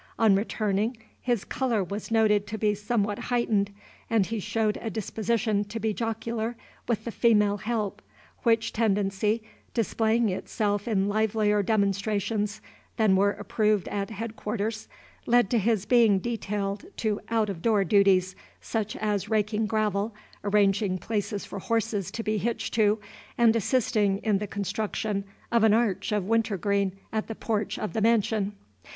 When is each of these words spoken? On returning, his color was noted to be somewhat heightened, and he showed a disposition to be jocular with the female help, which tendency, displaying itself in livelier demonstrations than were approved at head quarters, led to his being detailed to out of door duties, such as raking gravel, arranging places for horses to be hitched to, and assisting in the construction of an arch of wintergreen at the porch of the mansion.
On 0.17 0.33
returning, 0.35 0.97
his 1.21 1.43
color 1.45 1.83
was 1.83 2.09
noted 2.09 2.47
to 2.47 2.57
be 2.57 2.73
somewhat 2.73 3.19
heightened, 3.29 3.69
and 4.09 4.25
he 4.25 4.39
showed 4.39 4.79
a 4.81 4.89
disposition 4.89 5.63
to 5.65 5.79
be 5.79 5.93
jocular 5.93 6.55
with 6.87 7.05
the 7.05 7.11
female 7.11 7.57
help, 7.57 8.01
which 8.41 8.73
tendency, 8.73 9.43
displaying 9.75 10.29
itself 10.29 10.87
in 10.87 11.07
livelier 11.07 11.61
demonstrations 11.61 12.61
than 12.97 13.15
were 13.15 13.33
approved 13.33 13.87
at 13.89 14.09
head 14.09 14.35
quarters, 14.35 14.87
led 15.27 15.51
to 15.51 15.59
his 15.59 15.85
being 15.85 16.17
detailed 16.17 16.83
to 16.97 17.21
out 17.29 17.47
of 17.51 17.61
door 17.61 17.83
duties, 17.83 18.35
such 18.59 18.95
as 18.95 19.29
raking 19.29 19.67
gravel, 19.67 20.15
arranging 20.43 20.97
places 20.97 21.45
for 21.45 21.59
horses 21.59 22.09
to 22.09 22.23
be 22.23 22.39
hitched 22.39 22.73
to, 22.73 22.99
and 23.37 23.55
assisting 23.55 24.17
in 24.23 24.39
the 24.39 24.47
construction 24.47 25.25
of 25.51 25.63
an 25.63 25.75
arch 25.75 26.11
of 26.11 26.25
wintergreen 26.25 26.97
at 27.13 27.27
the 27.27 27.35
porch 27.35 27.77
of 27.77 27.93
the 27.93 28.01
mansion. 28.01 28.53